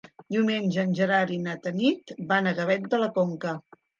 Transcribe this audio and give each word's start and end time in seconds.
Diumenge 0.35 0.79
en 0.83 0.95
Gerard 0.99 1.33
i 1.35 1.37
na 1.41 1.53
Tanit 1.67 2.15
van 2.31 2.53
a 2.53 2.57
Gavet 2.61 2.89
de 2.95 3.03
la 3.05 3.13
Conca. 3.19 3.55